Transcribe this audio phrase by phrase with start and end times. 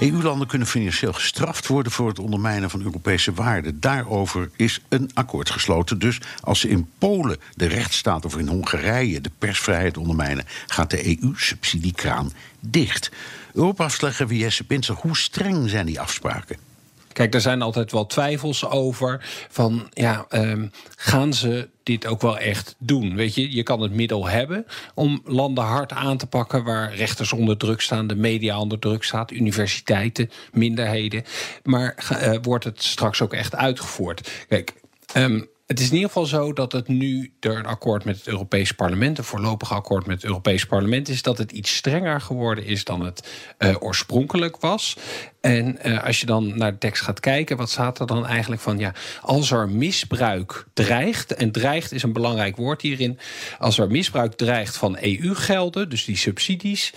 [0.00, 3.80] EU-landen kunnen financieel gestraft worden voor het ondermijnen van Europese waarden.
[3.80, 5.98] Daarover is een akkoord gesloten.
[5.98, 11.18] Dus als ze in Polen de rechtsstaat of in Hongarije de persvrijheid ondermijnen, gaat de
[11.20, 13.10] EU-subsidiekraan dicht.
[13.52, 16.73] Europa-afslegger Jesse Pinter, hoe streng zijn die afspraken?
[17.14, 19.24] Kijk, er zijn altijd wel twijfels over.
[19.50, 23.14] Van ja, um, gaan ze dit ook wel echt doen?
[23.14, 27.32] Weet je, je kan het middel hebben om landen hard aan te pakken waar rechters
[27.32, 31.24] onder druk staan, de media onder druk staat, universiteiten, minderheden.
[31.62, 34.44] Maar uh, wordt het straks ook echt uitgevoerd?
[34.48, 34.72] Kijk.
[35.16, 38.26] Um, het is in ieder geval zo dat het nu er een akkoord met het
[38.26, 42.64] Europees Parlement, een voorlopig akkoord met het Europees Parlement is, dat het iets strenger geworden
[42.64, 44.96] is dan het uh, oorspronkelijk was.
[45.40, 48.62] En uh, als je dan naar de tekst gaat kijken, wat staat er dan eigenlijk
[48.62, 48.78] van?
[48.78, 53.18] Ja, als er misbruik dreigt, en dreigt is een belangrijk woord hierin,
[53.58, 56.92] als er misbruik dreigt van EU-gelden, dus die subsidies,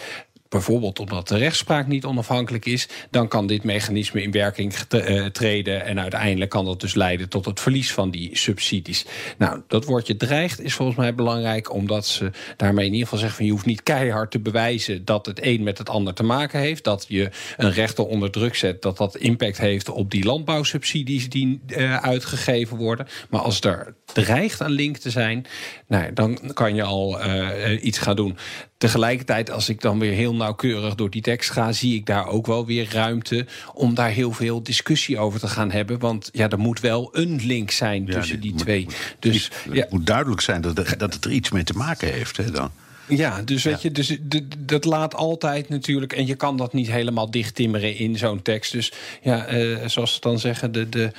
[0.49, 5.85] bijvoorbeeld omdat de rechtspraak niet onafhankelijk is, dan kan dit mechanisme in werking eh, treden
[5.85, 9.05] en uiteindelijk kan dat dus leiden tot het verlies van die subsidies.
[9.37, 13.37] Nou, dat woordje dreigt is volgens mij belangrijk, omdat ze daarmee in ieder geval zeggen
[13.37, 16.59] van je hoeft niet keihard te bewijzen dat het een met het ander te maken
[16.59, 21.29] heeft, dat je een rechter onder druk zet, dat dat impact heeft op die landbouwsubsidies
[21.29, 23.07] die uh, uitgegeven worden.
[23.29, 25.45] Maar als er dreigt een link te zijn,
[25.87, 28.37] nou, dan kan je al uh, iets gaan doen.
[28.77, 32.45] Tegelijkertijd, als ik dan weer heel nauwkeurig door die tekst ga, zie ik daar ook
[32.45, 35.99] wel weer ruimte om daar heel veel discussie over te gaan hebben.
[35.99, 38.87] Want ja, er moet wel een link zijn tussen die twee.
[39.19, 39.87] dus het ja.
[39.89, 42.37] moet duidelijk zijn dat, dat het er iets mee te maken heeft.
[42.37, 42.71] Hè, dan.
[43.07, 44.17] Ja, dus weet je, dus,
[44.57, 46.13] dat laat altijd natuurlijk.
[46.13, 48.71] En je kan dat niet helemaal dichttimmeren in zo'n tekst.
[48.71, 51.11] Dus ja, uh, zoals ze dan zeggen, de, de,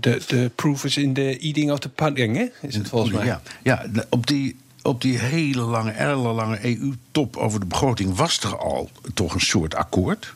[0.00, 2.46] de, de proof is in the eating of the pudding, hè?
[2.66, 3.26] Is het volgens mij?
[3.26, 8.56] Ja, ja op die op die hele lange, ellenlange EU-top over de begroting was er
[8.58, 10.34] al toch een soort akkoord.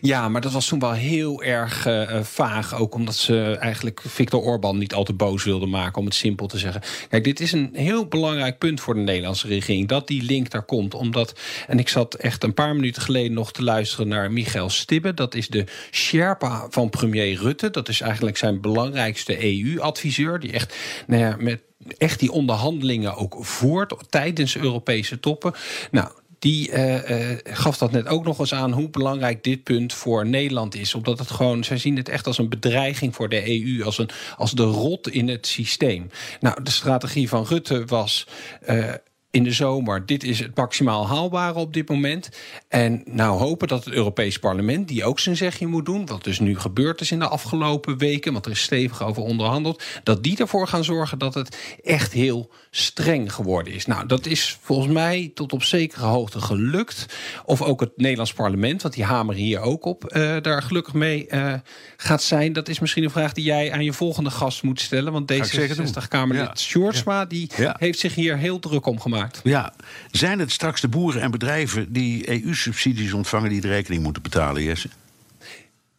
[0.00, 2.74] Ja, maar dat was toen wel heel erg uh, vaag.
[2.74, 6.46] Ook omdat ze eigenlijk Viktor Orban niet al te boos wilden maken, om het simpel
[6.46, 6.82] te zeggen.
[7.08, 9.88] Kijk, dit is een heel belangrijk punt voor de Nederlandse regering.
[9.88, 10.94] Dat die link daar komt.
[10.94, 15.14] Omdat, en ik zat echt een paar minuten geleden nog te luisteren naar Michael Stibbe.
[15.14, 17.70] Dat is de Sherpa van premier Rutte.
[17.70, 20.40] Dat is eigenlijk zijn belangrijkste EU-adviseur.
[20.40, 21.60] Die echt nou ja, met
[21.98, 25.52] echt die onderhandelingen ook voert tijdens Europese toppen.
[25.90, 26.08] Nou,
[26.42, 30.26] die uh, uh, gaf dat net ook nog eens aan hoe belangrijk dit punt voor
[30.26, 30.94] Nederland is.
[30.94, 34.08] Omdat het gewoon, zij zien het echt als een bedreiging voor de EU, als, een,
[34.36, 36.10] als de rot in het systeem.
[36.40, 38.26] Nou, de strategie van Rutte was.
[38.68, 38.92] Uh,
[39.32, 40.06] in de zomer.
[40.06, 42.28] Dit is het maximaal haalbare op dit moment.
[42.68, 46.40] En nou hopen dat het Europees Parlement, die ook zijn zegje moet doen, wat dus
[46.40, 50.38] nu gebeurd is in de afgelopen weken, want er is stevig over onderhandeld, dat die
[50.38, 53.86] ervoor gaan zorgen dat het echt heel streng geworden is.
[53.86, 57.06] Nou, dat is volgens mij tot op zekere hoogte gelukt.
[57.44, 61.26] Of ook het Nederlands parlement, want die hamer hier ook op, uh, daar gelukkig mee
[61.28, 61.54] uh,
[61.96, 62.52] gaat zijn.
[62.52, 65.12] Dat is misschien een vraag die jij aan je volgende gast moet stellen.
[65.12, 66.56] Want D66-Kamerlid ja.
[66.56, 67.24] Sjoerdsma, ja.
[67.24, 67.76] die ja.
[67.78, 69.21] heeft zich hier heel druk om gemaakt.
[69.42, 69.72] Ja,
[70.10, 74.62] zijn het straks de boeren en bedrijven die EU-subsidies ontvangen die de rekening moeten betalen,
[74.62, 74.88] Jesse?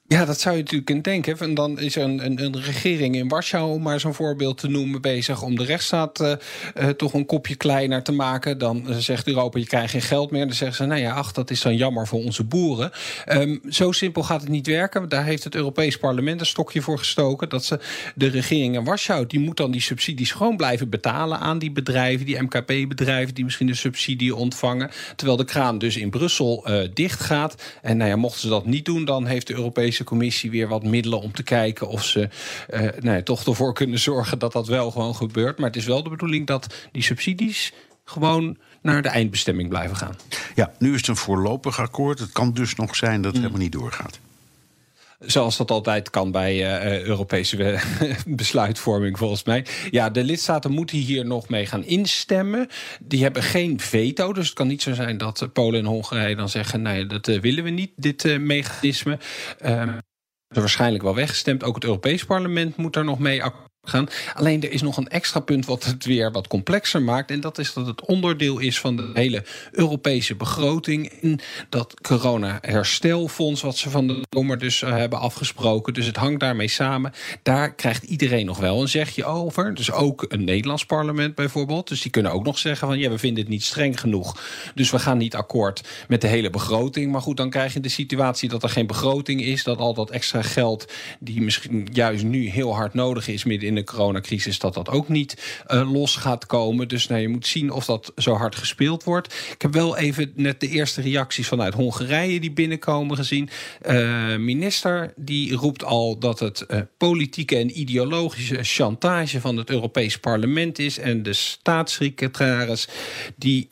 [0.08, 1.40] Ja, dat zou je natuurlijk kunnen denken.
[1.40, 4.68] En dan is er een, een, een regering in Warschau, om maar zo'n voorbeeld te
[4.68, 6.34] noemen, bezig om de rechtsstaat uh,
[6.78, 8.58] uh, toch een kopje kleiner te maken.
[8.58, 10.46] Dan uh, zegt Europa, je krijgt geen geld meer.
[10.46, 12.91] Dan zeggen ze, nou ja, ach, dat is dan jammer voor onze boeren.
[13.28, 15.09] Um, zo simpel gaat het niet werken.
[15.09, 17.50] Daar heeft het Europees Parlement een stokje voor gestoken.
[17.50, 17.80] Dat ze
[18.16, 22.25] de regering in Warschau, die moet dan die subsidies gewoon blijven betalen aan die bedrijven,
[22.25, 24.91] die MKP-bedrijven, die misschien de subsidie ontvangen.
[25.16, 27.56] Terwijl de kraan dus in Brussel dicht gaat.
[27.81, 30.84] En nou ja, mochten ze dat niet doen, dan heeft de Europese Commissie weer wat
[30.84, 32.29] middelen om te kijken of ze
[32.73, 35.57] uh, nee, toch ervoor kunnen zorgen dat dat wel gewoon gebeurt.
[35.57, 37.73] Maar het is wel de bedoeling dat die subsidies
[38.05, 40.16] gewoon naar de eindbestemming blijven gaan.
[40.55, 42.19] Ja, nu is het een voorlopig akkoord.
[42.19, 43.41] Het kan dus nog zijn dat het mm.
[43.41, 44.19] helemaal niet doorgaat.
[45.25, 47.79] Zoals dat altijd kan bij uh, Europese
[48.28, 49.66] besluitvorming, volgens mij.
[49.91, 52.67] Ja, de lidstaten moeten hier nog mee gaan instemmen.
[53.02, 54.34] Die hebben geen veto.
[54.34, 57.64] Dus het kan niet zo zijn dat Polen en Hongarije dan zeggen: nee, dat willen
[57.64, 59.20] we niet, dit mechanisme.
[59.58, 60.02] er
[60.47, 61.64] waarschijnlijk wel weggestemd.
[61.64, 63.43] Ook het Europees Parlement moet daar nog mee
[63.84, 64.08] gaan.
[64.34, 67.32] Alleen er is nog een extra punt wat het weer wat complexer maakt.
[67.32, 71.12] En dat is dat het onderdeel is van de hele Europese begroting.
[71.22, 71.40] In
[71.70, 75.94] dat corona-herstelfonds, wat ze van de zomer dus eh, hebben afgesproken.
[75.94, 77.12] Dus het hangt daarmee samen.
[77.41, 79.74] Daar krijgt iedereen nog wel een zegje over.
[79.74, 81.88] Dus ook een Nederlands parlement bijvoorbeeld.
[81.88, 84.41] Dus die kunnen ook nog zeggen van ja, we vinden het niet streng genoeg.
[84.76, 87.12] Dus we gaan niet akkoord met de hele begroting.
[87.12, 89.64] Maar goed, dan krijg je de situatie dat er geen begroting is.
[89.64, 93.72] Dat al dat extra geld, die misschien juist nu heel hard nodig is midden in
[93.75, 96.87] de coronacrisis, dat dat ook niet uh, los gaat komen.
[96.87, 99.34] Dus nou, je moet zien of dat zo hard gespeeld wordt.
[99.53, 103.49] Ik heb wel even net de eerste reacties vanuit Hongarije die binnenkomen gezien.
[103.85, 110.20] Uh, minister die roept al dat het uh, politieke en ideologische chantage van het Europees
[110.20, 110.97] Parlement is.
[110.99, 112.87] En de staatssecretaris
[113.35, 113.67] die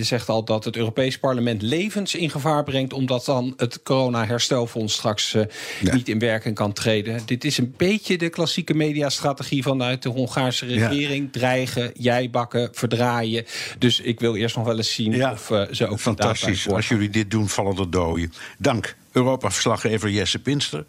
[0.00, 5.32] zegt al dat het Europees Parlement levens in gevaar brengt, omdat dan het corona-herstelfonds straks
[5.80, 5.94] ja.
[5.94, 7.22] niet in werking kan treden.
[7.26, 11.24] Dit is een beetje de klassieke mediastrategie vanuit de Hongaarse regering.
[11.24, 11.30] Ja.
[11.30, 13.44] Dreigen, jij bakken, verdraaien.
[13.78, 15.32] Dus ik wil eerst nog wel eens zien ja.
[15.32, 16.68] of uh, ze ook Fantastisch.
[16.68, 18.32] Als jullie dit doen, vallen er doden.
[18.58, 20.84] Dank, Europa-verslaggever Jesse Pinster.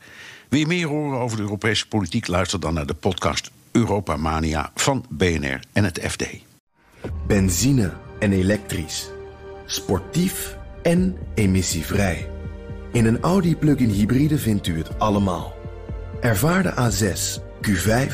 [0.50, 2.28] Wil je meer horen over de Europese politiek?
[2.28, 6.24] Luister dan naar de podcast Europa Mania van BNR en het FD.
[7.28, 9.10] Benzine en elektrisch.
[9.66, 12.30] Sportief en emissievrij.
[12.92, 15.54] In een Audi plug-in hybride vindt u het allemaal.
[16.22, 18.14] Ervaar de A6, Q5,